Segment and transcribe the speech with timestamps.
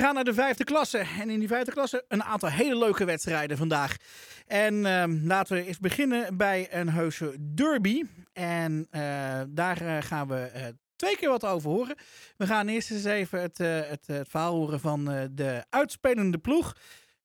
[0.00, 0.98] gaan naar de vijfde klasse.
[0.98, 3.96] En in die vijfde klasse een aantal hele leuke wedstrijden vandaag.
[4.46, 8.04] En ehm, laten we eens beginnen bij een heuse derby.
[8.32, 10.66] En eh, daar eh, gaan we eh,
[10.96, 11.96] twee keer wat over horen.
[12.36, 16.76] We gaan eerst eens even het, het, het verhaal horen van de uitspelende ploeg.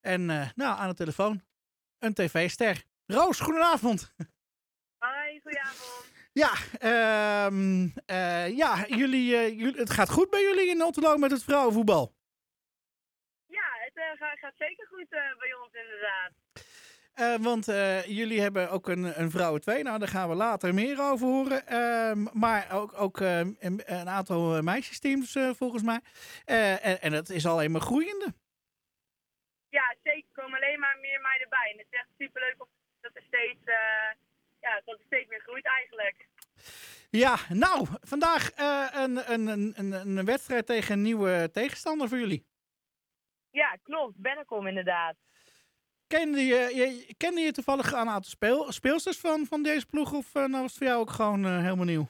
[0.02, 1.42] En nou, aan de telefoon
[2.00, 2.84] een tv-ster.
[3.06, 4.14] Roos, goedenavond.
[4.98, 6.14] Hoi, goedenavond.
[6.36, 11.44] Ja, ehm, eh, ja jullie, jullie, het gaat goed bij jullie in Otterlo met het
[11.44, 12.14] vrouwenvoetbal.
[14.16, 16.32] Eh, gaat, gaat zeker goed eh, bij ons inderdaad.
[17.14, 17.66] Eh, want
[18.08, 19.84] jullie hebben ook een, een vrouwen 2.
[19.84, 21.68] Nou, daar gaan we later meer over horen.
[21.68, 26.00] Ehm, maar ook, ook eh, een, een aantal meisjesteams volgens mij.
[26.46, 28.34] En, en dat is alleen maar groeiende.
[29.70, 30.30] Ja, zeker.
[30.34, 31.70] Er komen alleen maar meer meiden bij.
[31.72, 32.56] En het is echt superleuk
[33.02, 33.64] dat er steeds,
[34.60, 36.28] ja, dat er steeds meer groeit eigenlijk.
[37.10, 38.52] Ja, nou, vandaag
[38.94, 42.55] een, een, een, een, een wedstrijd tegen een nieuwe tegenstander voor jullie.
[43.56, 44.18] Ja, klopt.
[44.18, 45.16] Bennekom inderdaad.
[46.08, 50.14] Kende je, je, kende je toevallig een aantal speel, speelsters van, van deze ploeg?
[50.14, 52.08] Of eh, nou was het voor jou ook gewoon eh, helemaal nieuw?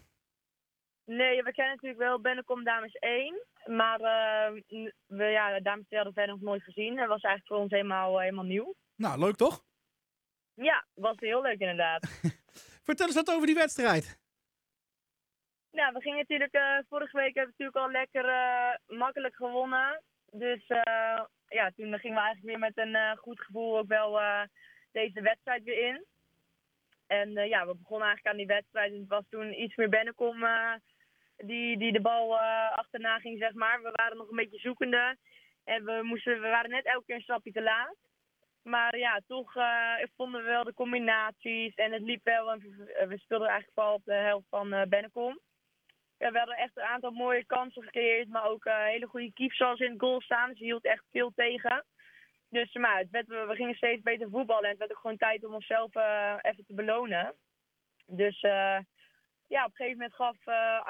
[1.05, 3.45] Nee, we kennen natuurlijk wel Bennekom Dames 1.
[3.65, 6.97] Maar eh, n- we, ja, Dames 2 hadden we verder nog nooit gezien.
[6.97, 8.75] Het was eigenlijk voor ons helemaal, helemaal nieuw.
[8.95, 9.63] Nou, leuk toch?
[10.53, 12.07] Ja, was heel leuk inderdaad.
[12.87, 14.19] Vertel eens wat over die wedstrijd.
[15.71, 18.25] Nou, we gingen natuurlijk, vorige week hebben we natuurlijk al lekker
[18.97, 20.03] makkelijk gewonnen.
[20.31, 24.21] Dus eh, ja, toen gingen we eigenlijk weer met een eh, goed gevoel ook wel
[24.21, 24.41] eh,
[24.91, 26.05] deze wedstrijd weer in.
[27.07, 29.89] En eh, ja, we begonnen eigenlijk aan die wedstrijd en het was toen iets meer
[29.89, 30.45] Bennekom
[31.37, 32.39] die, die de bal
[32.71, 33.81] achterna ging, zeg maar.
[33.81, 35.17] We waren nog een beetje zoekende
[35.63, 37.95] en we, moesten, we waren net elke keer een stapje te laat.
[38.65, 42.45] Maar ja, toch eh, vonden we wel de combinaties en het liep wel.
[42.45, 45.39] We, speelden eigenlijk vooral op de helft van eh Bennekom.
[46.31, 49.79] We hadden echt een aantal mooie kansen gecreëerd, maar ook eh, hele goede keeps zoals
[49.79, 50.49] in het goal staan.
[50.49, 51.85] Dus die hield echt veel tegen.
[52.49, 55.45] Dus maar het werd, we gingen steeds beter voetballen en het werd ook gewoon tijd
[55.45, 57.33] om onszelf eh, even te belonen.
[58.05, 58.79] Dus eh,
[59.47, 60.37] ja, op een gegeven moment gaf,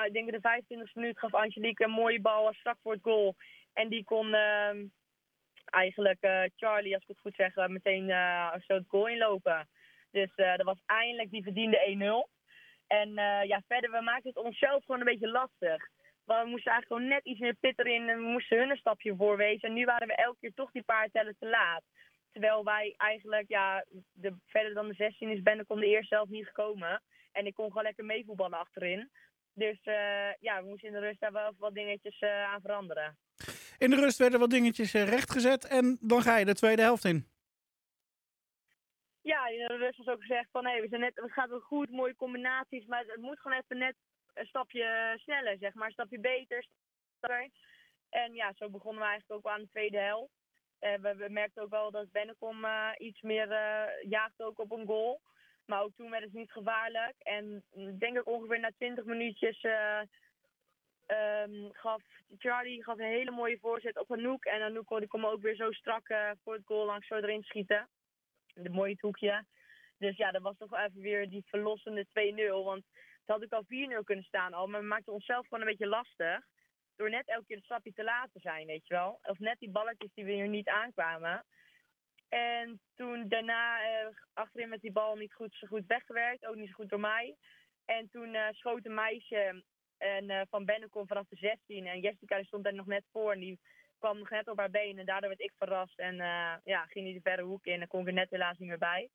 [0.05, 3.35] ik denk de 25e minuut, gaf Angelique een mooie bal strak voor het goal.
[3.73, 4.85] En die kon ehm,
[5.65, 8.07] eigenlijk Charlie, als ik het goed zeg, meteen
[8.67, 9.67] zo het goal inlopen.
[10.11, 12.34] Dus dat was eindelijk die verdiende 1-0.
[12.87, 15.87] En eh, ja, verder, we maakten het onszelf gewoon een beetje lastig.
[16.25, 18.77] Want we moesten eigenlijk gewoon net iets meer pit erin en we moesten hun een
[18.77, 19.69] stapje voorwezen.
[19.69, 21.83] En nu waren we elke keer toch die paar tellen te laat.
[22.31, 26.45] Terwijl wij eigenlijk, ja, de, verder dan de 16 is Bennekom de eerste zelf niet
[26.45, 27.01] gekomen.
[27.31, 29.09] En ik kon gewoon lekker meevoetballen achterin.
[29.53, 33.17] Dus eh, ja, we moesten in de rust daar wel wat dingetjes eh, aan veranderen.
[33.77, 37.34] In de rust werden wat dingetjes rechtgezet en dan ga je de tweede helft in.
[39.25, 41.59] Ja, in de rust was ook gezegd van hé, we zijn net, het gaat wel
[41.59, 43.95] goed, mooie combinaties, maar het moet gewoon even net
[44.33, 46.65] een stapje sneller, zeg maar, een stapje beter.
[48.09, 50.33] En ja, zo begonnen we eigenlijk ook aan de tweede helft.
[50.79, 54.71] Eh, we, we merkten ook wel dat Bennekom eh, iets meer eh jaagde ook op
[54.71, 55.21] een goal.
[55.65, 57.15] Maar ook toen werd het niet gevaarlijk.
[57.17, 60.01] En ik denk ook ongeveer na 20 minuutjes eh,
[61.05, 62.01] ehm, gaf
[62.37, 64.45] Charlie gaf een hele mooie voorzet op Anouk.
[64.45, 66.07] En Anouk kon, die kon ook weer zo strak
[66.43, 67.87] voor het goal langs zo erin schieten.
[68.55, 69.45] De mooie hoekje.
[69.97, 72.63] Dus ja, dat was toch even weer die verlossende 2-0.
[72.63, 72.83] Want
[73.25, 74.67] het had ook al 4-0 kunnen staan al.
[74.67, 76.39] Maar we maakten onszelf gewoon een beetje lastig.
[76.95, 79.19] Door net elke keer een stapje te laat te zijn, weet je wel.
[79.21, 81.45] Of net die balletjes die weer niet aankwamen.
[82.29, 86.45] En toen daarna eh, achterin met die bal niet goed, zo goed weggewerkt.
[86.45, 87.35] Ook niet zo goed door mij.
[87.85, 89.63] En toen eh, schoot een meisje
[89.97, 91.87] en, eh, van Bennekom vanaf de 16.
[91.87, 93.31] En Jessica die stond daar nog net voor.
[93.31, 93.59] En die
[94.05, 94.99] kwam nog net op haar been.
[94.99, 95.99] En daardoor werd ik verrast.
[95.99, 97.81] En eh, ja, ging die de verre hoek in.
[97.81, 99.09] En kon ik er net helaas niet meer bij.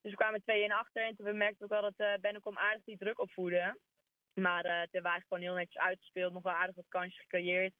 [0.00, 1.02] Dus we kwamen 2-1 achter.
[1.02, 3.78] En toen merkte ik ook wel dat eh Bennekom aardig die druk opvoerde.
[4.34, 6.32] Maar eh toen eigenlijk gewoon heel netjes uitgespeeld.
[6.32, 7.74] Nog wel aardig wat kansjes gecreëerd.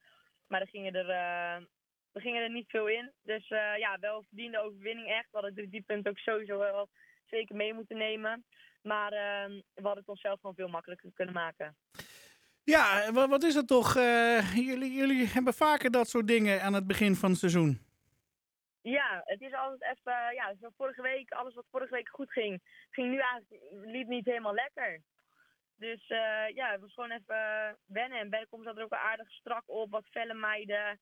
[0.47, 1.67] Maar er gingen er,
[2.13, 3.11] gingen er niet veel in.
[3.23, 3.47] Dus
[3.77, 5.31] ja, wel verdiende overwinning echt.
[5.31, 6.89] We hadden die, punten ook sowieso wel
[7.25, 8.45] zeker mee moeten nemen.
[8.81, 11.75] Maar eh, we hadden het onszelf gewoon veel makkelijker kunnen maken.
[12.75, 13.95] Ja, wa- wat is het toch?
[13.95, 17.87] eh, jullie, jullie hebben vaker dat soort dingen aan het begin van het seizoen.
[18.81, 22.61] Ja, het is altijd even, ja, zo vorige week, alles wat vorige week goed ging,
[22.89, 25.01] ging nu eigenlijk, liep niet helemaal lekker.
[25.75, 28.19] Dus eh, ja, het was gewoon even wennen.
[28.19, 30.99] En Bennekom zat er ook aardig strak op, wat felle meiden.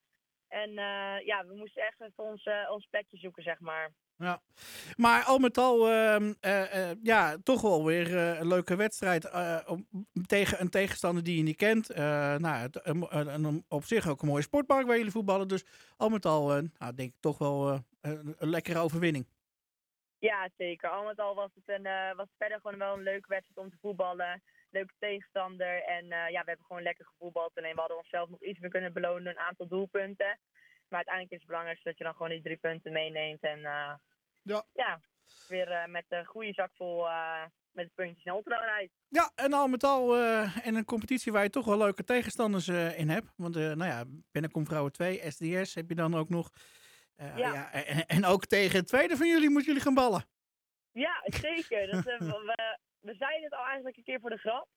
[0.47, 3.91] En eh, ja, we moesten echt even ons, eh, ons plekje zoeken, zeg maar.
[4.17, 4.41] Ja.
[4.95, 9.29] Maar al met al, ehm, eh, eh, ja, toch wel weer eh, een leuke wedstrijd
[10.25, 11.95] tegen een tegenstander die je niet kent.
[11.95, 15.47] Nou, het, een- op zich ook een mooie sportpark waar jullie voetballen.
[15.47, 15.65] Dus
[15.97, 19.27] al met al, nou, denk ik toch wel een, een lekkere overwinning.
[20.19, 20.89] Ja, zeker.
[20.89, 23.77] Al met al was het, een, was verder gewoon wel een leuke wedstrijd om te
[23.81, 24.43] voetballen.
[24.71, 25.83] Leuke tegenstander.
[25.83, 27.57] En ja, we hebben gewoon lekker gevoetbald.
[27.57, 29.27] Alleen we hadden onszelf nog iets meer kunnen belonen.
[29.31, 30.39] Een aantal doelpunten.
[30.89, 33.41] Maar uiteindelijk is het belangrijkste dat je dan gewoon die drie punten meeneemt.
[33.41, 33.93] En eh,
[34.41, 34.65] Ja.
[34.73, 34.99] ja,
[35.47, 38.93] weer eh, met een goede zak vol uh, met puntjes naar Otterlo rijdt.
[39.07, 42.67] Ja, en al met al uh, in een competitie waar je toch wel leuke tegenstanders
[42.67, 43.33] uh, in hebt.
[43.35, 46.49] Want nou ja, Binnenkom Vrouwen 2, SDS heb je dan ook nog.
[47.15, 47.37] Ja.
[47.37, 50.25] ja en, en, ook tegen het tweede van jullie moeten jullie gaan ballen.
[50.91, 51.91] Ja, zeker.
[51.91, 54.67] Dat, we, we zeiden het al eigenlijk een keer voor de grap.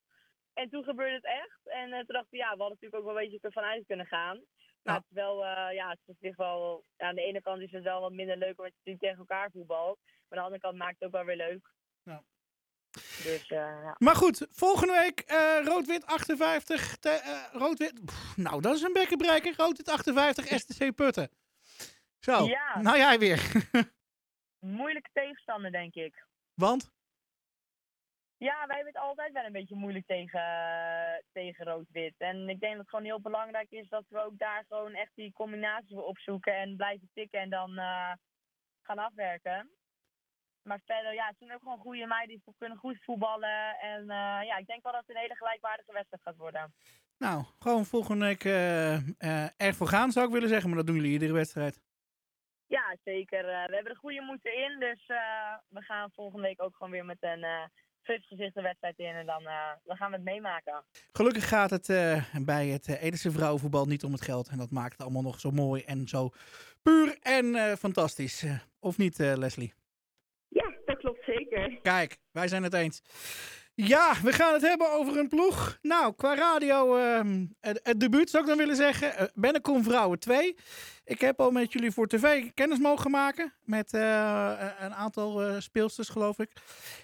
[0.53, 1.61] En toen gebeurde het echt.
[1.65, 4.07] En toen dachten we, ja, we hadden natuurlijk ook wel een beetje ervan uit kunnen
[4.07, 4.41] gaan.
[4.83, 7.73] Maar het is wel, uh, ja, het is wel, ja, aan de ene kant is
[7.73, 9.99] het wel wat minder leuk omdat je tegen elkaar voetbalt.
[10.05, 11.73] Maar aan de andere kant maakt het ook wel weer leuk.
[12.03, 12.23] Ja.
[13.23, 13.95] Dus, uh, ja.
[13.99, 16.97] Maar goed, volgende week uh, rood-wit 58.
[17.53, 18.01] rood-wit,
[18.37, 19.55] nou dat is een bekkenbreker.
[19.57, 21.31] Rood-wit 58 STC Putten.
[22.19, 22.81] Zo, ja.
[22.81, 23.41] nou jij weer.
[24.59, 26.27] Moeilijke tegenstander denk ik.
[26.55, 26.91] Want?
[28.49, 30.43] Ja, wij hebben het altijd wel een beetje moeilijk tegen,
[31.33, 32.15] tegen rood-wit.
[32.19, 35.11] En ik denk dat het gewoon heel belangrijk is dat we ook daar gewoon echt
[35.15, 38.13] die combinaties opzoeken en blijven tikken en dan uh,
[38.83, 39.71] gaan afwerken.
[40.63, 43.79] Maar verder, ja, het zijn ook gewoon goede meiden die kunnen goed voetballen.
[43.79, 46.75] En uh, ja, ik denk wel dat het een hele gelijkwaardige wedstrijd gaat worden.
[47.19, 51.13] Nou, gewoon volgende week uh, ervoor gaan zou ik willen zeggen, maar dat doen jullie
[51.13, 51.81] iedere wedstrijd.
[52.67, 53.45] Ja, zeker.
[53.45, 55.07] we hebben er goede moed in, dus
[55.69, 57.45] we gaan volgende week ook gewoon weer met een
[58.03, 60.85] fris gezicht de wedstrijd in en dan, uh, dan gaan we het meemaken.
[61.13, 64.49] Gelukkig gaat het uh, bij het uh, Edese vrouwenvoetbal niet om het geld.
[64.49, 66.31] En dat maakt het allemaal nog zo mooi en zo
[66.83, 68.45] puur en fantastisch.
[68.81, 69.75] of niet, Leslie?
[70.49, 71.79] Ja, dat klopt zeker.
[71.83, 73.03] Kijk, wij zijn het eens.
[73.87, 75.79] Ja, we gaan het hebben over een ploeg.
[75.83, 79.13] Nou, qua radio, uh, het, het, debuut zou ik dan willen zeggen.
[79.21, 80.57] Uh, Bennekom Vrouwen 2.
[81.05, 83.53] Ik heb al met jullie voor tv kennis mogen maken.
[83.65, 86.51] Met uh, een aantal speelsters, geloof ik.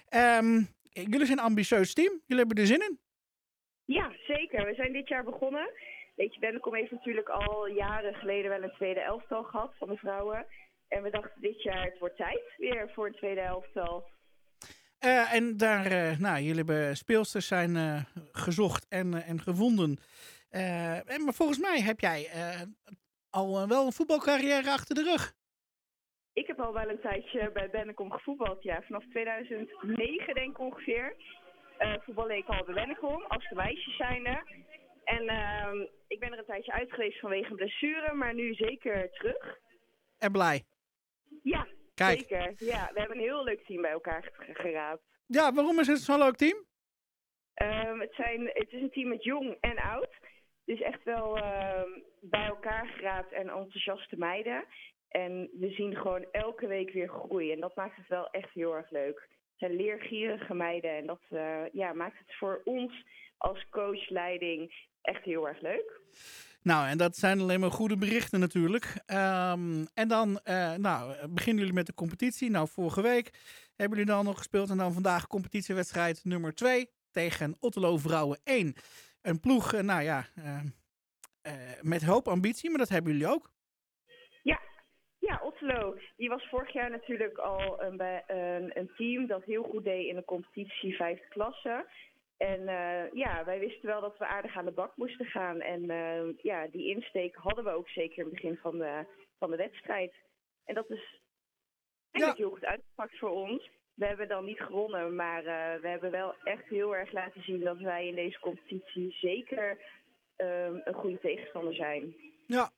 [0.09, 2.21] Um, jullie zijn een ambitieus team.
[2.25, 2.99] Jullie hebben er zin in.
[3.85, 4.65] Ja, zeker.
[4.65, 5.69] We zijn dit jaar begonnen.
[6.15, 9.97] Weet je, Bennekom heeft natuurlijk al jaren geleden wel een tweede elftal gehad van de
[9.97, 10.45] vrouwen.
[10.87, 14.09] En we dachten dit jaar, het wordt tijd weer voor een tweede elftal.
[15.05, 19.99] Uh, en daar, uh, nou, jullie hebben speelsters zijn uh, gezocht en, en gevonden.
[20.49, 22.29] En, maar volgens mij heb jij
[23.29, 25.35] al wel een voetbalcarrière achter de rug.
[26.37, 28.81] Ik heb al wel een tijdje bij Bennekom gevoetbald, ja.
[28.81, 31.15] Vanaf 2009 denk ik ongeveer.
[32.03, 34.43] voetbalde ik al bij Bennekom, als de meisjes zijnde.
[35.03, 39.11] En ehm, ik ben er een tijdje uit geweest vanwege een blessure, maar nu zeker
[39.11, 39.59] terug.
[40.17, 40.63] En blij?
[41.43, 42.19] Ja, Kijk.
[42.19, 42.89] Zeker, ja.
[42.93, 45.03] We hebben een heel leuk team bij elkaar geraapt.
[45.25, 46.65] Ja, waarom is het zo'n leuk team?
[47.63, 50.15] Um, het, zijn, het is een team met jong en oud.
[50.65, 54.65] Dus echt wel um, bij elkaar geraapt en enthousiaste meiden.
[55.23, 57.53] En we zien gewoon elke week weer groeien.
[57.53, 59.19] En dat maakt het wel echt heel erg leuk.
[59.19, 60.97] Het zijn leergierige meiden.
[60.97, 63.05] En dat uh, ja, maakt het voor ons
[63.37, 66.01] als coachleiding echt heel erg leuk.
[66.61, 68.85] Nou, en dat zijn alleen maar goede berichten natuurlijk.
[68.85, 72.49] Um, en dan uh, nou, beginnen jullie met de competitie.
[72.49, 73.31] Nou, vorige week
[73.75, 74.69] hebben jullie dan nog gespeeld.
[74.69, 78.73] En dan vandaag competitiewedstrijd nummer 2 tegen Otterlo Vrouwen 1.
[79.21, 80.25] Een ploeg, uh, nou ja,
[81.81, 83.55] met hoop ambitie, maar dat hebben jullie ook.
[86.15, 90.15] Die was vorig jaar natuurlijk al een, een, een team dat heel goed deed in
[90.15, 91.85] de competitie vijfde klasse.
[92.37, 95.61] En uh, ja, wij wisten wel dat we aardig aan de bak moesten gaan.
[95.61, 99.05] En uh, ja, die insteek hadden we ook zeker in het begin van de,
[99.37, 100.13] van de wedstrijd.
[100.65, 101.21] En dat is
[102.11, 102.45] eigenlijk ja.
[102.45, 103.69] heel goed uitgepakt voor ons.
[103.93, 107.59] We hebben dan niet gewonnen, maar uh, we hebben wel echt heel erg laten zien
[107.59, 109.77] dat wij in deze competitie zeker
[110.37, 112.15] een goede tegenstander zijn.
[112.47, 112.71] Ja,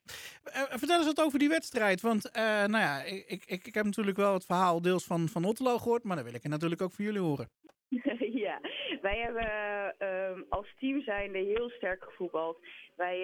[0.69, 2.01] vertel eens wat over die wedstrijd.
[2.01, 5.77] Want nou ja, ik, ik, ik heb natuurlijk wel het verhaal deels van, van Otterlo
[5.77, 7.49] gehoord, maar dan wil ik het natuurlijk ook voor jullie horen.
[8.45, 8.59] ja,
[9.01, 12.57] wij hebben um, als team zijnde heel sterk gevoetbald.
[12.95, 13.17] Wij,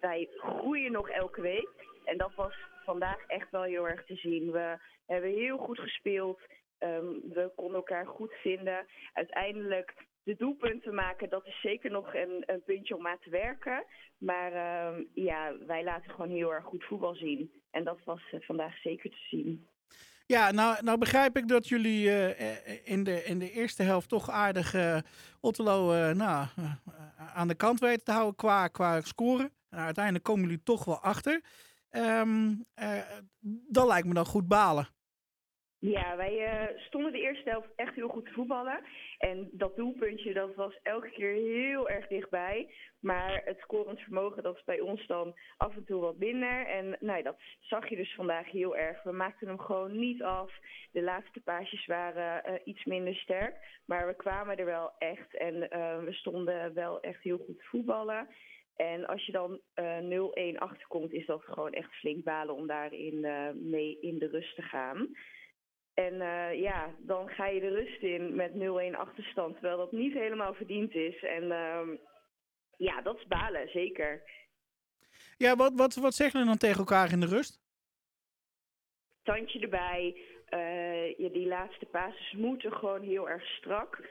[0.00, 1.68] wij groeien nog elke week.
[2.04, 4.50] En dat was vandaag echt wel heel erg te zien.
[4.50, 6.40] We hebben heel goed gespeeld.
[6.78, 8.86] Um, we konden elkaar goed vinden.
[9.12, 13.84] Uiteindelijk de doelpunten maken, dat is zeker nog een, een puntje om aan te werken.
[14.18, 17.52] Maar um, ja, wij laten gewoon heel erg goed voetbal zien.
[17.70, 19.68] En dat was uh, vandaag zeker te zien.
[20.26, 24.30] Ja, nou, nou begrijp ik dat jullie uh, in, de, in de eerste helft toch
[24.30, 24.74] aardig
[25.40, 26.46] Otterlo nou,
[27.34, 29.52] aan de kant weten te houden qua, qua scoren.
[29.70, 31.40] Nou, uiteindelijk komen jullie toch wel achter.
[31.90, 32.64] Um,
[33.68, 34.88] dat lijkt me dan goed balen.
[35.78, 38.80] Ja, wij stonden de eerste helft echt heel goed te voetballen.
[39.30, 42.74] En dat doelpuntje, dat was elke keer heel erg dichtbij.
[43.00, 46.66] Maar het scorend vermogen, dat is bij ons dan af en toe wat minder.
[46.66, 49.02] En nou, dat zag je dus vandaag heel erg.
[49.02, 50.52] We maakten hem gewoon niet af.
[50.92, 53.80] De laatste paasjes waren uh, iets minder sterk.
[53.86, 55.36] Maar we kwamen er wel echt.
[55.36, 58.28] En uh, we stonden wel echt heel goed voetballen.
[58.76, 63.24] En als je dan eh 0-1 achterkomt, is dat gewoon echt flink balen om daarin
[63.24, 65.08] eh, mee in de rust te gaan.
[65.94, 70.12] En eh, ja, dan ga je de rust in met 0-1 achterstand, terwijl dat niet
[70.12, 71.22] helemaal verdiend is.
[71.22, 71.96] En ehm,
[72.76, 74.22] ja, dat is balen, zeker.
[75.36, 77.60] Ja, wat, wat, wat zeggen jullie dan tegen elkaar in de rust?
[79.22, 80.16] Tandje erbij.
[80.46, 84.08] eh, ja, die laatste passes moeten gewoon heel erg strak.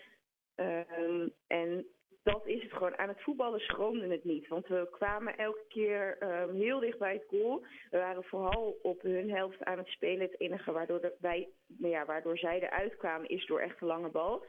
[0.55, 1.85] Ehm, en
[2.23, 2.97] dat is het gewoon.
[2.97, 4.47] Aan het voetballen schroomde het niet.
[4.47, 7.65] Want we kwamen elke keer ehm, heel dicht bij het goal.
[7.89, 10.21] We waren vooral op hun helft aan het spelen.
[10.21, 14.09] Het enige waardoor, wij, nou ja, waardoor zij eruit kwamen is door echt een lange
[14.09, 14.45] bal.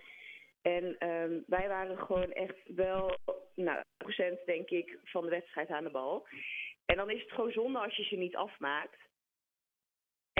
[0.62, 3.17] En ehm, wij waren gewoon echt wel,
[3.55, 6.26] nou, procent denk ik, van de wedstrijd aan de bal.
[6.85, 8.97] En dan is het gewoon zonde als je ze niet afmaakt.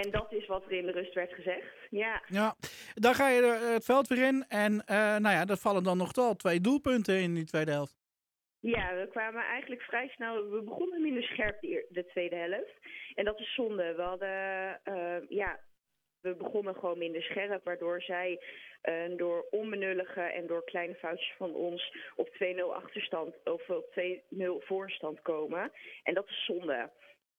[0.03, 1.67] En dat is wat er in de rust werd gezegd.
[1.91, 2.55] Ja, Ja,
[2.95, 4.45] dan ga je er, eh, het veld weer in.
[4.49, 8.01] En eh, nou ja, er vallen dan nog wel twee doelpunten in die tweede helft.
[8.61, 10.51] ja, we kwamen eigenlijk vrij snel.
[10.51, 12.77] We begonnen minder scherp de, tweede helft.
[13.15, 13.95] En dat is zonde.
[13.95, 15.61] We hadden, eh, ja,
[16.21, 17.65] we begonnen gewoon minder scherp.
[17.65, 18.41] Waardoor zij
[19.17, 25.23] door onbenullige en door kleine foutjes van ons op 2-0 achterstand of op 2-0 voorstand
[25.23, 25.73] komen.
[26.03, 26.91] En dat is zonde.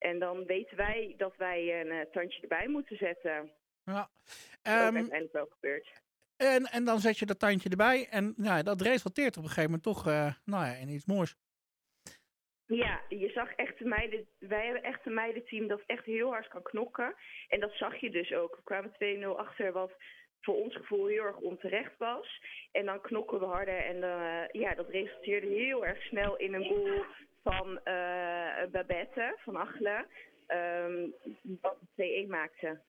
[0.04, 3.52] En dan weten wij dat wij een eh, tandje erbij moeten zetten.
[3.84, 3.94] Ja.
[3.94, 6.02] Dat is Ehm, uiteindelijk wel gebeurd.
[6.38, 8.08] en, en dan zet je dat tandje erbij.
[8.10, 11.06] En nou, ja, dat resulteert op een gegeven moment toch eh, nou ja, in iets
[11.06, 11.36] moois.
[12.66, 14.28] Ja, je zag echt de meiden.
[14.40, 17.16] Wij hebben echt een meidenteam dat echt heel hard kan knokken.
[17.48, 18.56] En dat zag je dus ook.
[18.56, 19.92] We kwamen 2-0 achter, wat
[20.42, 22.42] voor ons gevoel heel erg onterecht was.
[22.72, 23.78] En dan knokken we harder.
[23.78, 27.06] En eh, ja, dat resulteerde heel erg snel in een goal
[27.44, 30.06] van eh, Babette van Achelen.
[30.48, 31.08] ehm,
[31.62, 32.80] wat 2-1 maakte.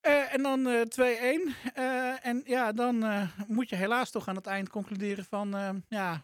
[0.00, 1.54] Eh, en dan eh 2-1.
[1.74, 5.82] Eh, en ja, dan eh, moet je helaas toch aan het eind concluderen van...
[5.88, 6.22] ja,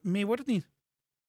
[0.00, 0.68] meer wordt het niet.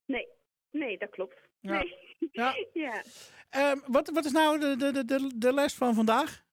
[0.05, 0.27] Nee,
[0.71, 1.37] nee, dat klopt.
[1.59, 1.71] Ja.
[1.71, 1.97] Nee.
[2.31, 2.55] Ja.
[2.73, 3.01] ja.
[3.49, 6.43] Ehm, wat, wat is nou de, de- de, de les van vandaag?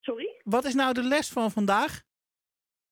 [0.00, 0.40] Sorry?
[0.44, 2.02] Wat is nou de les van vandaag?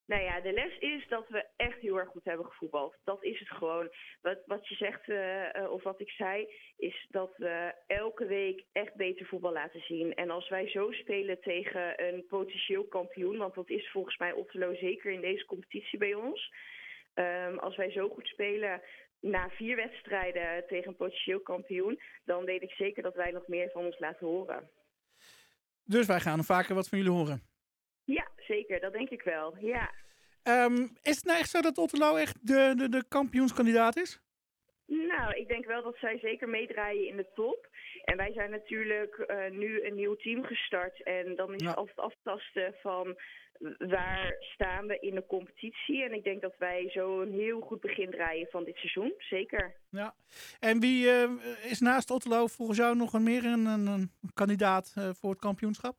[0.06, 2.96] Nou ja, de les is dat we echt heel erg goed hebben gevoetbald.
[3.04, 3.88] Dat is het gewoon.
[4.22, 8.64] Wat, wat je zegt, eh, eh, of wat ik zei, is dat we elke week
[8.72, 10.14] echt beter voetbal laten zien.
[10.14, 14.74] En als wij zo spelen tegen een potentieel kampioen, want dat is volgens mij Otterlo
[14.74, 16.52] zeker in deze competitie bij ons.
[17.14, 18.82] Ehm, als wij zo goed spelen
[19.20, 23.70] na vier wedstrijden tegen een potentieel kampioen, dan weet ik zeker dat wij nog meer
[23.70, 24.70] van ons laten horen.
[25.84, 27.53] Dus wij gaan vaker wat van jullie horen.
[28.04, 28.80] Ja, zeker.
[28.80, 29.56] Dat denk ik wel.
[29.60, 29.90] Ja.
[30.42, 34.20] Ehm, is het nou echt zo dat Otterlo echt de, de, de kampioenskandidaat is?
[34.86, 37.68] Nou, ik denk wel dat zij zeker meedraaien in de top.
[38.04, 41.02] En wij zijn natuurlijk eh, nu een nieuw team gestart.
[41.02, 41.68] En dan is Ja.
[41.68, 43.16] het altijd aftasten van
[43.78, 46.02] waar staan we in de competitie.
[46.04, 49.14] En ik denk dat wij zo een heel goed begin draaien van dit seizoen.
[49.18, 49.74] Zeker.
[49.90, 50.14] Ja.
[50.60, 51.30] En wie eh,
[51.70, 55.40] is naast Otterlo volgens jou nog een meer een, een, een kandidaat eh, voor het
[55.40, 55.96] kampioenschap?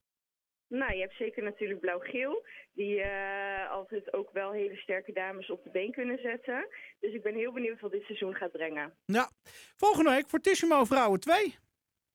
[0.67, 2.45] Nou, je hebt zeker natuurlijk Blauw-Geel.
[2.73, 6.67] Die eh, altijd ook wel hele sterke dames op de been kunnen zetten.
[6.99, 8.93] Dus ik ben heel benieuwd wat dit seizoen gaat brengen.
[9.05, 9.29] Ja.
[9.75, 11.55] Volgende week Fortissimo Vrouwen 2.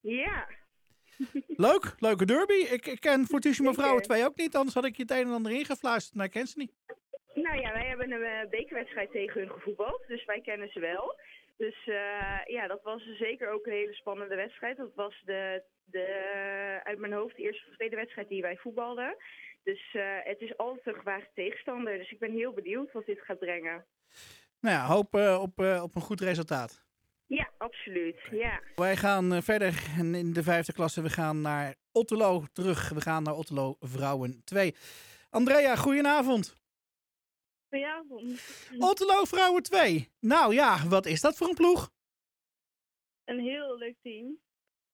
[0.00, 0.48] Ja,
[1.66, 2.60] Leuk, leuke derby.
[2.76, 3.82] Ik, ik ken Fortissimo Zeker.
[3.82, 6.32] Vrouwen 2 ook niet, anders had ik je het een en ander ingefluisterd, maar ik
[6.32, 6.72] ken ze niet.
[7.34, 11.18] Nou ja, wij hebben een eh, bekerwedstrijd tegen hun gevoetbald, dus wij kennen ze wel.
[11.64, 14.76] Dus eh, ja, dat was zeker ook een hele spannende wedstrijd.
[14.76, 16.06] Dat was de, de,
[16.84, 19.16] uit mijn hoofd de eerste of tweede wedstrijd die wij voetbalden.
[19.62, 21.98] Dus eh, het is altijd een gewaagde tegenstander.
[21.98, 23.84] Dus ik ben heel benieuwd wat dit gaat brengen.
[24.60, 26.84] Nou ja, hoop eh, op, op een goed resultaat.
[27.26, 28.18] Ja, absoluut.
[28.30, 28.60] Ja.
[28.74, 31.02] Wij gaan verder in de vijfde klasse.
[31.02, 32.88] We gaan naar Otterlo terug.
[32.88, 34.74] We gaan naar Otterlo Vrouwen 2.
[35.30, 36.59] Andrea, goedenavond.
[37.70, 38.40] Goedenavond.
[38.90, 40.10] Otterlo Vrouwen 2.
[40.20, 41.90] Nou ja, wat is dat voor een ploeg?
[43.24, 44.38] Een heel leuk team.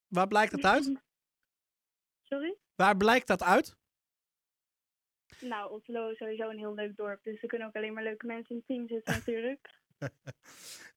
[0.07, 0.93] Waar blijkt dat uit?
[2.31, 2.57] Sorry?
[2.75, 3.77] Waar blijkt dat uit?
[5.41, 7.23] Nou, Otterlo is sowieso een heel leuk dorp.
[7.23, 9.71] Dus er kunnen ook alleen maar leuke mensen in het team zitten natuurlijk.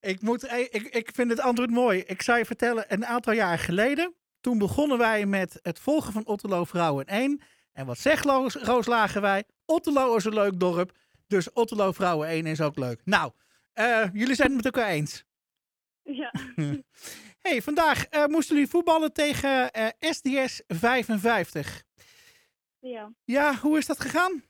[0.02, 2.00] Ik, moet, eh, ik, ik vind het antwoord mooi.
[2.00, 6.26] Ik zou je vertellen, een aantal jaar geleden, toen begonnen wij met het volgen van
[6.26, 7.42] Otterlo Vrouwen 1.
[7.72, 9.44] En wat zegt Roos, Roos lagen wij?
[9.66, 10.92] Otterlo is een leuk dorp,
[11.30, 13.02] dus Otterlo Vrouwen 1 is ook leuk.
[13.06, 13.32] Nou,
[13.74, 15.24] eh, jullie zijn het met elkaar eens.
[16.04, 16.32] ja.
[17.46, 21.84] hey, vandaag eh, moesten jullie voetballen tegen eh, SDS 55.
[22.80, 23.14] ja.
[23.24, 24.44] Ja, hoe is dat gegaan?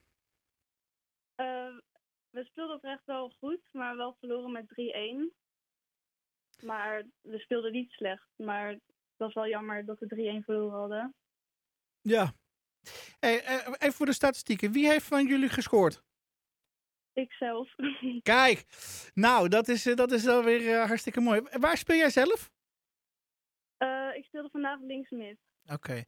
[1.36, 1.78] Eh,
[2.30, 5.34] we speelden oprecht wel goed, maar wel verloren met 3-1.
[6.64, 8.28] Maar we speelden niet slecht.
[8.36, 8.82] Maar het
[9.18, 11.16] was wel jammer dat we 3-1 verloren hadden.
[12.02, 12.34] Ja.
[13.20, 14.72] Hey, eh, even voor de statistieken.
[14.72, 16.04] Wie heeft van jullie gescoord?
[18.24, 18.66] Kijk,
[19.14, 21.42] nou, dat is, eh, dat is wel weer eh, hartstikke mooi.
[21.52, 22.52] Waar speel jij zelf?
[23.78, 25.38] Eh, ik speelde vandaag links mid.
[25.74, 26.04] Oké.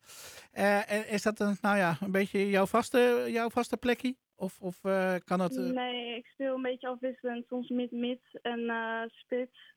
[0.52, 4.16] En is dat een, nou ja, een beetje jouw vaste, jouw vaste plekje?
[4.36, 4.80] Of, of
[5.24, 5.52] kan dat...
[5.52, 7.48] Nee, ik speel een beetje afwisselend.
[7.48, 8.72] Soms mid-mid en
[9.14, 9.71] spits.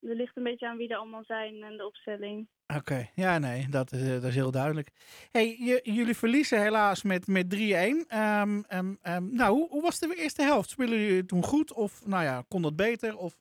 [0.00, 2.48] Er ligt een beetje aan wie er allemaal zijn en de opstelling.
[2.76, 4.90] Oké, ja, nee, dat is, eh, dat is heel duidelijk.
[5.30, 8.04] Hey, jullie verliezen helaas met, met 3-1.
[8.08, 10.70] Ehm, ehm, ehm, nou, hoe, hoe was de eerste helft?
[10.70, 11.72] Spelen jullie toen goed?
[11.72, 13.16] Of, nou ja, kon dat beter?
[13.16, 13.36] Of...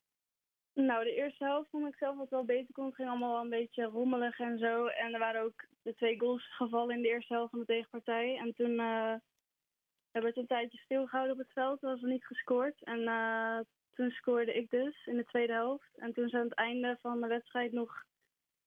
[0.73, 2.85] Nou, de eerste helft vond ik zelf wat wel beter kon.
[2.85, 4.85] Het ging allemaal wel een beetje rommelig en zo.
[4.85, 8.37] En er waren ook de twee goals gevallen in de eerste helft van de tegenpartij.
[8.37, 9.13] En toen eh,
[10.11, 11.79] hebben we het een tijdje stilgehouden op het veld.
[11.79, 12.83] Toen was er niet gescoord.
[12.83, 13.59] En eh,
[13.95, 15.89] toen scoorde ik dus in de tweede helft.
[15.95, 18.03] En toen is aan het einde van de wedstrijd nog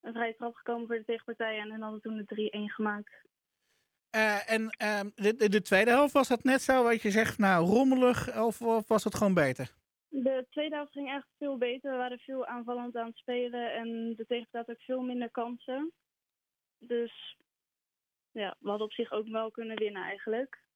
[0.00, 1.58] een vrije trap gekomen voor de tegenpartij.
[1.58, 3.26] En dan hadden we toen de 3-1 gemaakt.
[4.10, 7.38] Eh, en ehm, de, de, de tweede helft, was dat net zo wat je zegt,
[7.38, 8.40] nou, rommelig?
[8.40, 9.74] Of, of was het gewoon beter?
[10.08, 11.90] De tweede helft ging echt veel beter.
[11.90, 13.72] We waren veel aanvallend aan het spelen.
[13.72, 15.92] En de tegenpartij had ook veel minder kansen.
[16.78, 17.36] Dus
[18.30, 20.67] ja, we hadden op zich ook wel kunnen winnen eigenlijk.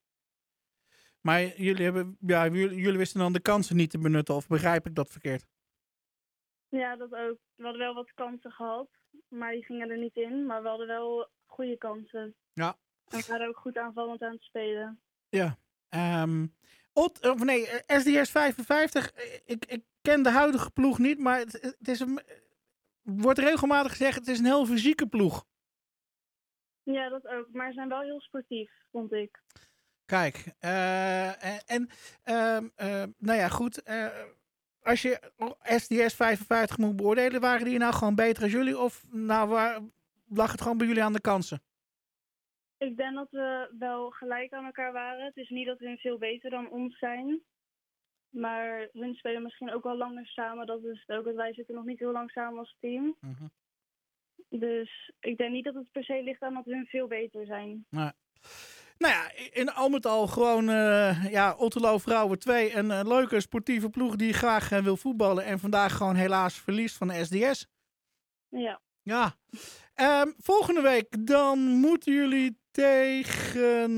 [1.23, 4.87] Maar jullie, hebben, ja, jullie, jullie wisten dan de kansen niet te benutten, of begrijp
[4.87, 5.47] ik dat verkeerd?
[6.69, 7.39] Ja, dat ook.
[7.55, 8.89] We hadden wel wat kansen gehad,
[9.29, 10.47] maar die gingen er niet in.
[10.47, 12.35] Maar we hadden wel goede kansen.
[12.53, 12.79] Ja.
[13.09, 15.01] En we waren ook goed aanvallend aan het spelen.
[15.29, 15.59] Ja.
[15.89, 16.47] Ehm
[16.95, 19.11] Ot, of nee, SDS 55.
[19.13, 22.21] eh, Ik, ik ken de huidige ploeg niet, maar het, het is een,
[23.03, 25.47] wordt regelmatig gezegd, het is een heel fysieke ploeg.
[26.83, 27.49] Ja, dat ook.
[27.53, 29.43] Maar ze zijn wel heel sportief, vond ik.
[30.19, 31.89] Kijk, eh, en,
[32.23, 33.83] ehm, eh, nou ja, goed.
[33.83, 34.09] eh,
[34.83, 38.79] als je SDS 55 moet beoordelen, waren die nou gewoon beter als jullie?
[38.79, 39.81] Of nou, waar,
[40.29, 41.63] lag het gewoon bij jullie aan de kansen?
[42.79, 45.25] Ik denk dat we wel gelijk aan elkaar waren.
[45.25, 47.43] Het is niet dat hun veel beter dan ons zijn.
[48.31, 50.67] Maar hun spelen misschien ook wel langer samen.
[50.67, 51.25] Dat is het ook.
[51.25, 53.17] Want wij zitten nog niet heel lang samen als team.
[54.49, 57.87] Dus ik denk niet dat het per se ligt aan dat hun veel beter zijn.
[59.03, 62.75] Nou ja, in al met al gewoon eh, ja, Otterlo Vrouwen 2.
[62.75, 65.45] Een, eh, leuke sportieve ploeg die graag eh, wil voetballen.
[65.45, 67.67] En vandaag gewoon helaas verliest van de SDS.
[68.49, 68.81] Ja.
[69.03, 69.37] Ja.
[69.95, 73.91] Ehm, volgende week dan moeten jullie tegen...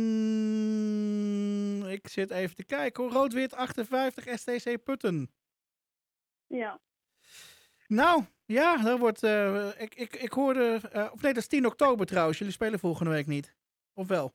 [1.88, 3.12] Ik zit even te kijken hoor.
[3.12, 5.30] Rood-wit 58 STC Putten.
[6.46, 6.80] Ja.
[7.86, 9.22] Nou, ja, dat wordt...
[9.22, 10.80] eh, ik, ik, ik hoorde...
[11.12, 12.38] of nee, dat is 10 oktober trouwens.
[12.38, 13.54] Jullie spelen volgende week niet.
[13.92, 14.34] Of wel?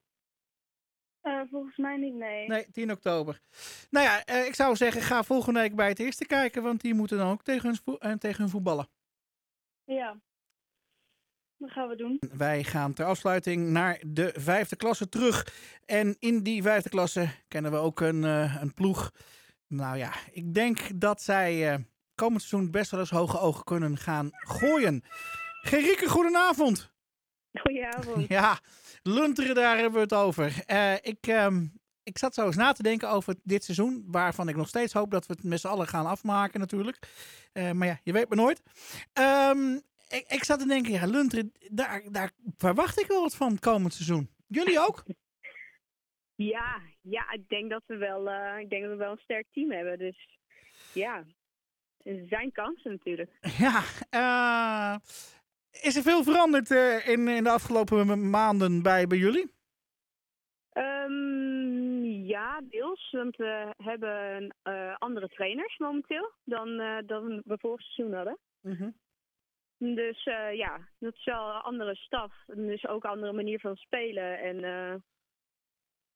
[1.30, 2.48] Eh, volgens mij niet, nee.
[2.48, 3.42] Nee, 10 oktober.
[3.90, 6.94] Nou ja, eh, ik zou zeggen, ga volgende week bij het eerste kijken, want die
[6.94, 8.88] moeten dan ook tegen hun, eh, tegen hun voetballen.
[9.84, 10.20] Ja.
[11.58, 12.22] Dat gaan we doen.
[12.34, 15.48] Wij gaan ter afsluiting naar de vijfde klasse terug.
[15.86, 19.12] En in die vijfde klasse kennen we ook een, een ploeg.
[19.68, 24.30] Nou ja, ik denk dat zij komend seizoen best wel eens hoge ogen kunnen gaan
[24.32, 25.04] gooien.
[25.62, 26.92] Gerike, goedenavond.
[27.60, 28.28] Goedenavond.
[28.38, 28.60] Ja,
[29.04, 30.64] Lunteren, daar hebben we het over.
[30.66, 31.66] Eh, ik, ehm,
[32.04, 35.12] ik zat zo eens na te denken over dit seizoen, waarvan ik nog steeds hoop
[35.12, 36.98] dat we het met z'n allen gaan afmaken natuurlijk.
[37.52, 38.62] Eh, maar ja, je weet maar nooit.
[39.14, 39.74] Ehm,
[40.10, 43.60] ik, ik zat te denken, ja, Lunteren, daar, daar verwacht ik wel wat van het
[43.60, 44.30] komend seizoen.
[44.48, 45.04] Jullie ook?
[46.42, 49.46] Ja, ja, ik denk dat we wel, eh, ik denk dat we wel een sterk
[49.52, 49.98] team hebben.
[49.98, 50.40] Dus
[50.94, 51.24] ja,
[52.04, 53.32] er zijn kansen natuurlijk.
[53.58, 54.96] Ja, eh,
[55.72, 59.52] is er veel veranderd eh, in, in de afgelopen maanden bij, bij jullie?
[60.72, 63.12] Ehm, ja, deels.
[63.12, 68.38] Want we hebben eh, andere trainers momenteel dan, eh, dan we vorig seizoen hadden.
[69.78, 72.34] Dus eh, ja, dat is wel een andere staf.
[72.46, 74.40] Dus ook een andere manier van spelen.
[74.40, 74.58] En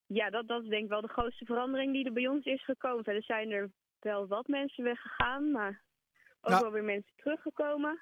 [0.06, 2.64] ja, dat, dat is denk ik wel de grootste verandering die er bij ons is
[2.64, 3.04] gekomen.
[3.04, 5.82] Verder zijn er wel wat mensen weggegaan, maar
[6.40, 6.60] ook Ja.
[6.60, 8.00] wel weer mensen teruggekomen.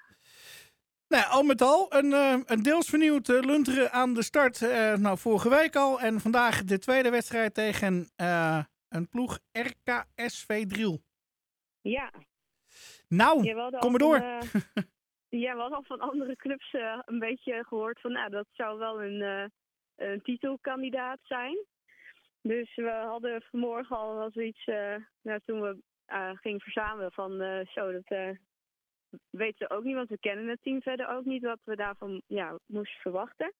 [1.13, 4.61] Nou, al met al een, eh, een deels vernieuwd eh, Lunteren aan de start.
[4.61, 5.99] eh, nou, vorige week al.
[5.99, 8.07] En vandaag de tweede wedstrijd tegen
[8.89, 11.01] een ploeg RKSV Driel.
[11.81, 12.11] Ja,
[13.07, 14.17] Nou, ja kom maar door.
[15.43, 16.73] ja, we hadden al van andere clubs
[17.05, 19.51] een beetje gehoord van, nou, dat zou wel een,
[19.95, 21.65] een titelkandidaat zijn.
[22.41, 24.65] Dus we hadden vanmorgen al wel zoiets,
[25.21, 25.77] nou, toen we
[26.41, 27.31] gingen verzamelen van,
[27.73, 28.35] zo, dat
[29.29, 32.21] weten we ook niet, want we kennen het team verder ook niet, wat we daarvan
[32.27, 33.53] ja, moesten verwachten.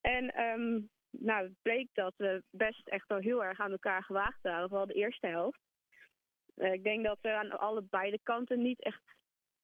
[0.00, 0.80] En ehm,
[1.10, 4.86] nou, het bleek dat we best echt wel heel erg aan elkaar gewaagd waren, vooral
[4.86, 5.60] de eerste helft.
[6.54, 9.02] Eh, ik denk dat er aan alle beide kanten niet echt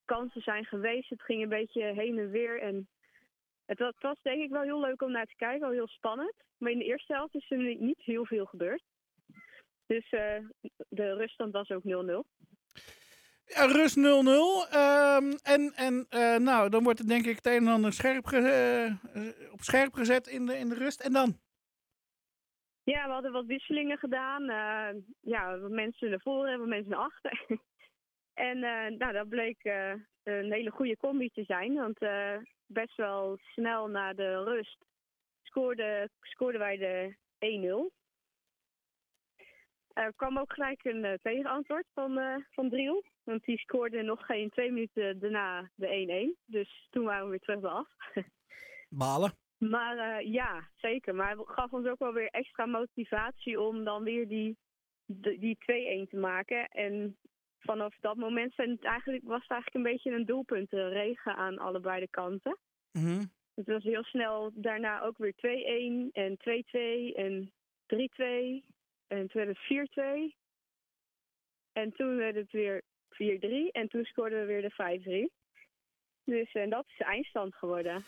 [0.04, 1.08] kansen zijn geweest.
[1.08, 2.60] Het ging een beetje heen en weer.
[2.60, 2.88] En
[3.64, 6.34] het was, denk ik wel heel leuk om naar te kijken, wel heel spannend.
[6.58, 8.82] Maar in de eerste helft is er niet niet heel veel gebeurd.
[9.86, 10.38] Dus eh,
[10.88, 11.88] de ruststand was ook 0-0.
[13.54, 14.00] Rust 0-0.
[14.70, 18.26] Ehm, en en eh, nou, dan wordt het denk ik het een en ander scherp
[18.26, 18.92] eh,
[19.52, 21.00] op scherp gezet in de, in de rust.
[21.00, 21.38] En dan?
[22.84, 24.48] Ja, we hadden wat wisselingen gedaan.
[24.48, 27.44] eh, ja, wat mensen naar voren en wat mensen naar achter.
[28.48, 29.64] en eh, nou, dat bleek
[30.22, 31.74] een hele goede combi te zijn.
[31.74, 31.98] Want
[32.66, 34.84] best wel snel na de rust
[35.42, 38.01] scoorde, scoorden wij de 1-0.
[39.92, 43.04] Er kwam ook gelijk een eh, tegenantwoord van, eh van Driel.
[43.24, 46.40] Want die scoorde nog geen twee minuten daarna de 1-1.
[46.46, 47.88] Dus toen waren we weer terug bij af.
[48.88, 49.32] Balen.
[49.58, 51.14] Maar eh, ja, zeker.
[51.14, 54.56] Maar het gaf ons ook wel weer extra motivatie om dan weer die,
[55.38, 55.56] die
[56.06, 56.68] 2-1 te maken.
[56.68, 57.16] En
[57.58, 62.00] vanaf dat moment zijn het eigenlijk, was het eigenlijk een beetje een doelpuntenregen aan allebei
[62.00, 62.58] de kanten.
[62.92, 63.24] Mhm.
[63.54, 67.52] Het was heel snel daarna ook weer 2-1 en 2-2 en
[67.86, 68.64] 3-2.
[69.12, 69.88] En toen werd het
[70.32, 70.36] 4-2.
[71.72, 73.70] En toen werd het weer 4-3.
[73.72, 75.32] En toen scoorden we weer de 5-3.
[76.24, 78.04] Dus en dat is de eindstand geworden.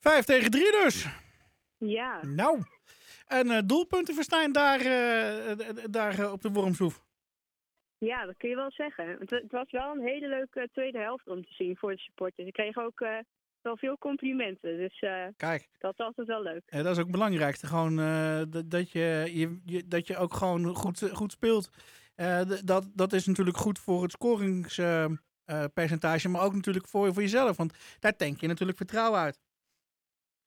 [0.00, 1.06] 5 tegen 3 dus.
[1.78, 2.24] Ja.
[2.24, 2.62] Nou.
[3.26, 7.04] En eh, doelpunten verstaan daar, eh, eh, eh, daar eh, op de Wormshoef.
[7.98, 9.08] Ja, dat kun je wel zeggen.
[9.18, 12.46] Het, het was wel een hele leuke tweede helft om te zien voor de supporters.
[12.46, 13.18] Ik kreeg ook eh,
[13.66, 16.62] wel veel complimenten, dus eh, Kijk, dat is altijd wel leuk.
[16.66, 17.66] eh, dat is ook het belangrijkste.
[17.66, 21.70] Gewoon eh, dat, je, je, je- dat je ook gewoon goed, goed speelt.
[22.64, 27.56] Dat, dat is natuurlijk goed voor het scoringspercentage, maar ook natuurlijk voor, voor jezelf.
[27.56, 29.40] Want daar tank je natuurlijk vertrouwen uit.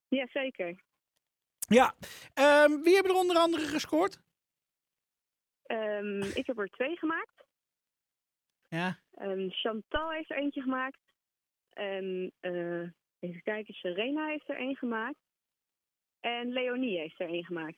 [0.07, 0.81] Ja, zeker.
[1.67, 1.93] Ja,
[2.33, 4.19] Ehm, wie hebben er onder andere gescoord?
[5.63, 7.45] Ehm, ik heb er twee gemaakt.
[8.67, 10.99] Ja, Ehm, Chantal heeft er eentje gemaakt.
[11.69, 12.81] En eh,
[13.19, 15.17] even kijken, Serena heeft er één gemaakt.
[16.19, 17.77] En Leonie heeft er één gemaakt.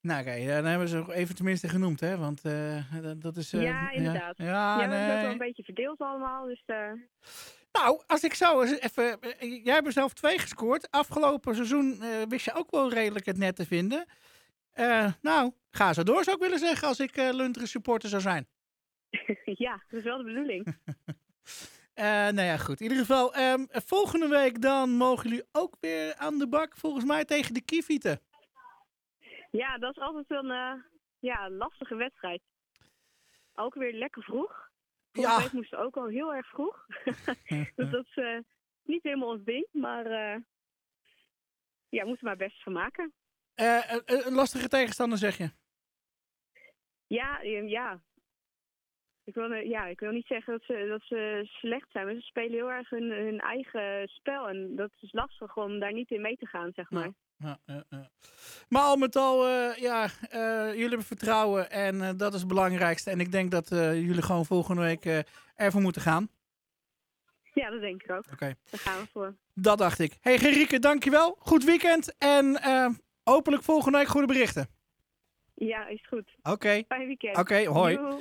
[0.00, 2.16] nou oké, dan hebben ze ook even tenminste genoemd, hè?
[2.18, 3.52] Want eh, dat, dat is...
[3.52, 4.38] eh, Ja, inderdaad.
[4.38, 6.46] Ja, ja, hebben het ook wel een beetje verdeeld allemaal.
[6.46, 6.92] Dus eh,
[7.72, 9.18] Nou, als ik zo eens even...
[9.62, 10.90] Jij hebt er zelf twee gescoord.
[10.90, 14.04] Afgelopen seizoen wist je ook wel redelijk het net te vinden.
[15.20, 18.46] Nou, ga zo door zou ik willen zeggen als ik eh Lunteren supporter zou zijn.
[19.44, 20.66] ja, dat is wel de bedoeling.
[21.94, 22.80] Eh nou ja, goed.
[22.80, 26.76] In ieder geval, ehm, volgende week dan mogen jullie ook weer aan de bak.
[26.76, 28.20] Volgens mij tegen de Kievieten.
[29.50, 30.74] Ja, dat is altijd een eh,
[31.18, 32.42] ja, lastige wedstrijd.
[33.54, 34.70] Ook weer lekker vroeg.
[35.12, 35.38] Vorige Ja.
[35.42, 36.86] week moesten ook al heel erg vroeg.
[37.76, 38.38] dus dat is eh,
[38.82, 40.08] niet helemaal ons ding, maar
[41.88, 43.12] ja, we moeten maar best van maken.
[43.54, 45.50] Een- lastige tegenstander zeg je.
[47.06, 48.00] Ja, ja.
[49.24, 52.14] Ik wil, eh, ja, ik wil niet zeggen dat ze, dat ze slecht zijn, maar
[52.14, 54.48] ze spelen heel erg hun, hun eigen spel.
[54.48, 57.10] En dat is lastig om daar niet in mee te gaan, zeg maar.
[57.36, 58.10] Ja, ja, ja.
[58.68, 63.10] Maar al met al, eh, ja, eh, jullie hebben vertrouwen en dat is het belangrijkste.
[63.10, 66.28] En ik denk dat jullie gewoon volgende week ervoor moeten gaan.
[67.54, 68.24] Ja, dat denk ik ook.
[68.32, 68.54] Oké.
[68.70, 69.36] Daar gaan we voor.
[69.54, 70.16] Dat dacht ik.
[70.20, 71.36] Hey Gerike, dankjewel.
[71.38, 72.58] Goed weekend en
[73.24, 74.68] hopelijk volgende week goede berichten.
[75.54, 76.34] Ja, is goed.
[76.42, 76.82] Oké.
[76.88, 77.36] Fijn weekend.
[77.38, 77.94] Oké, hoi.
[77.94, 78.20] Joe.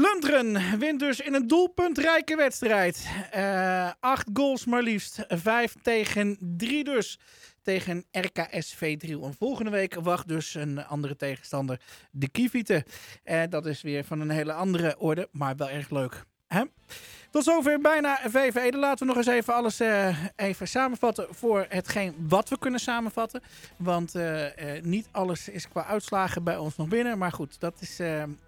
[0.00, 3.08] Lundgren wint dus in een doelpuntrijke wedstrijd.
[3.30, 5.24] Eh, acht goals maar liefst.
[5.28, 7.18] Vijf tegen drie dus.
[7.62, 8.96] Tegen RKSV.
[9.00, 11.80] En volgende week wacht dus een andere tegenstander.
[12.10, 12.84] De Kievieten.
[13.24, 15.28] Eh, dat is weer van een hele andere orde.
[15.32, 16.24] Maar wel erg leuk.
[16.46, 16.62] Hè?
[17.30, 18.70] Tot zover bijna VVE.
[18.70, 22.80] Dan laten we nog eens even alles eh, even samenvatten voor hetgeen wat we kunnen
[22.80, 23.42] samenvatten.
[23.76, 24.14] Want
[24.82, 27.18] niet alles is qua uitslagen bij ons nog binnen.
[27.18, 27.98] Maar goed, dat is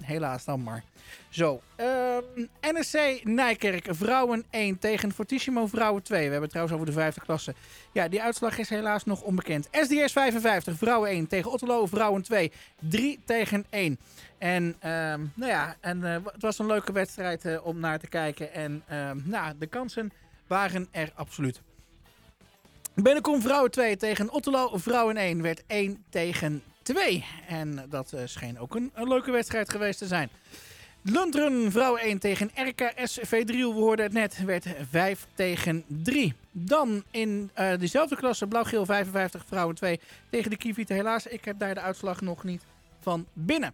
[0.03, 0.85] helaas dan maar.
[1.31, 2.23] Zo, ehm,
[2.61, 6.19] NSC Nijkerk, vrouwen 1 tegen Fortissimo vrouwen 2.
[6.19, 7.55] We hebben het trouwens over de vijfde klasse.
[7.93, 9.69] Ja, die uitslag is helaas nog onbekend.
[9.71, 12.53] SDS 55, vrouwen 1 tegen Otterlo, vrouwen 2.
[12.79, 13.99] 3 tegen 1.
[14.39, 18.09] En ehm, nou ja, en, eh, het was een leuke wedstrijd eh, om naar te
[18.09, 18.53] kijken.
[18.53, 20.13] En ehm, nou, de kansen
[20.47, 21.61] waren er absoluut.
[22.95, 27.25] Bennekom vrouwen 2 tegen Otterlo vrouwen 1 werd 1 tegen 2.
[27.49, 30.31] En dat eh, scheen ook een leuke wedstrijd geweest te zijn.
[31.03, 36.35] Lunteren vrouwen 1 tegen RKSV Driel, we hoorden het net, werd 5 tegen 3.
[36.51, 40.97] Dan in eh, dezelfde klasse Blauw-Geel 55 vrouwen 2 tegen de Kievieten.
[40.97, 42.63] Helaas, ik heb daar de uitslag nog niet
[43.01, 43.73] van binnen.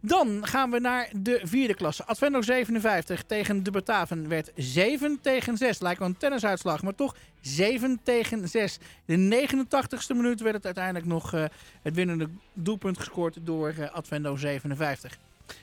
[0.00, 2.04] Dan gaan we naar de vierde klasse.
[2.04, 5.80] Advendo 57 tegen de Bataven werd 7 tegen 6.
[5.80, 8.78] Lijkt wel een tennisuitslag, maar toch 7 tegen 6.
[9.04, 11.44] De 89ste minuut werd het uiteindelijk nog eh,
[11.82, 15.18] het winnende doelpunt gescoord door eh, Advendo 57.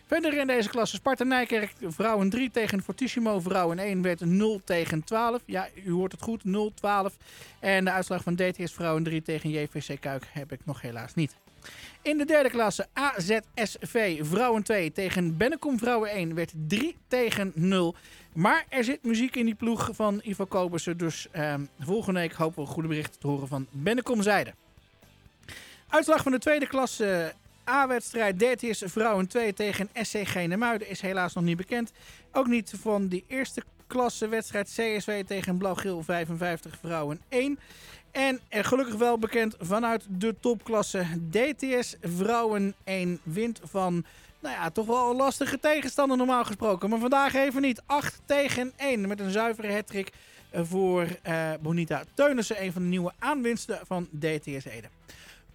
[0.06, 3.39] Verder in deze klasse Sparta Nijkerk vrouwen 3 tegen Fortissimo.
[3.39, 5.41] Vrouwen 1 werd 0 tegen 12.
[5.45, 7.15] Ja, u hoort het goed, 0-12.
[7.60, 11.36] En de uitslag van DTS vrouwen 3 tegen JVC Kuik heb ik nog helaas niet.
[12.02, 17.95] In de derde klasse AZSV Vrouwen 2 tegen Bennekom Vrouwen 1 werd 3 tegen 0.
[18.34, 20.98] Maar er zit muziek in die ploeg van Ivo Kobersen.
[20.98, 24.54] Dus ehm, volgende week hopen we goede berichten te horen van Bennekom Zijde.
[25.88, 27.34] Uitslag van de tweede klasse
[27.69, 31.91] A-wedstrijd DTS Vrouwen 2 tegen SC Genemuiden is helaas nog niet bekend.
[32.32, 37.60] Ook niet van die eerste klasse wedstrijd CSW tegen Blauw-Geel 55 Vrouwen 1.
[38.12, 44.06] En er gelukkig wel bekend vanuit de topklasse DTS Vrouwen 1 wint van,
[44.39, 46.89] nou ja, toch wel een lastige tegenstander normaal gesproken.
[46.89, 47.82] Maar vandaag even niet.
[47.86, 50.12] 8 tegen 1 met een zuivere hattrick
[50.54, 52.63] voor uh, Bonita Teunissen.
[52.63, 54.89] Een van de nieuwe aanwinsten van DTS Ede.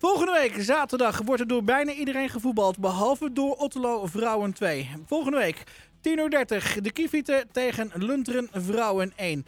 [0.00, 2.78] Volgende week, zaterdag, wordt er door bijna iedereen gevoetbald.
[2.78, 4.90] Behalve door Otterlo Vrouwen 2.
[5.06, 9.46] Volgende week, 10.30 uur, de Kievieten tegen Lunteren Vrouwen 1.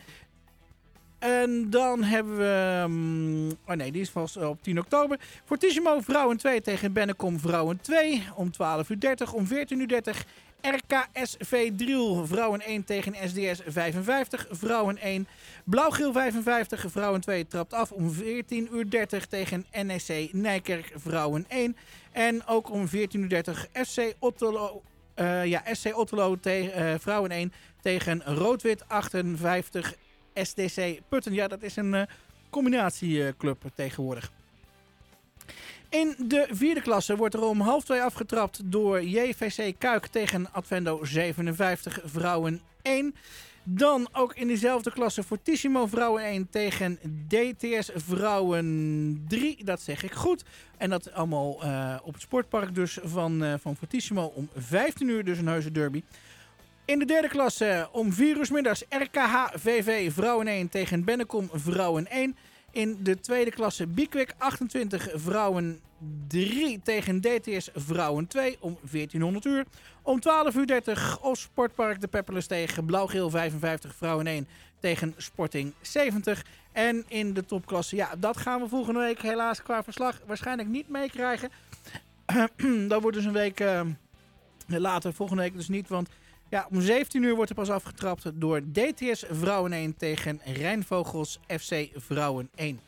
[1.19, 2.83] En dan hebben we...
[2.85, 5.19] Um, oh nee, die is vast op 10 oktober.
[5.45, 8.23] Fortissimo Vrouwen 2 tegen Bennekom Vrouwen 2.
[8.35, 8.55] Om 12.30
[8.89, 9.33] uur.
[9.33, 10.25] Om 14.30 uur
[10.63, 12.27] RKSV Driel.
[12.27, 14.47] Vrouwen 1 tegen SDS 55.
[14.51, 15.27] Vrouwen 1.
[15.65, 16.91] Blauw-Geel 55.
[16.91, 18.21] Vrouwen 2 trapt af om 14.30
[18.51, 20.93] uur tegen NEC Nijkerk.
[20.95, 21.77] Vrouwen 1.
[22.13, 24.83] En ook om 14.30 uur FC Otterlo...
[25.17, 29.95] Uh, ja, SC Otterlo tegen uh, Vrouwen 1 tegen Roodwit 58
[30.35, 31.33] SDC Putten.
[31.33, 32.03] Ja, dat is een uh,
[32.51, 34.33] combinatieclub tegenwoordig.
[35.93, 41.05] In de vierde klasse wordt er om half twee afgetrapt door JVC Kuik tegen Advendo
[41.05, 43.15] 57 Vrouwen 1.
[43.63, 49.65] Dan ook in diezelfde klasse Fortissimo Vrouwen 1 tegen DTS Vrouwen 3.
[49.65, 50.45] Dat zeg ik goed.
[50.77, 55.25] En dat allemaal uh, op het sportpark dus van, uh, van Fortissimo om 15 uur.
[55.25, 56.03] Dus een heuse derby.
[56.85, 62.07] In de derde klasse om 4 uur middags RKH VV Vrouwen 1 tegen Bennekom Vrouwen
[62.11, 62.37] 1.
[62.73, 65.81] In de tweede klasse Bikwik 28 vrouwen
[66.29, 69.65] 3 tegen DTS vrouwen 2 om 1400 uur.
[70.03, 70.21] Om
[70.53, 74.47] 12.30 uur op Sportpark de Pepperles tegen Blauw-Geel 55 vrouwen 1
[74.81, 76.45] tegen Sporting 70.
[76.73, 80.89] En in de topklasse, ja dat gaan we volgende week helaas qua verslag waarschijnlijk niet
[80.89, 81.51] meekrijgen.
[82.89, 83.81] dat wordt dus een week uh,
[84.67, 86.09] later, volgende week dus niet, want...
[86.53, 91.89] Ja, om 17 uur wordt er pas afgetrapt door DTS Vrouwen 1 tegen Rijnvogels FC
[91.95, 92.81] Vrouwen 1.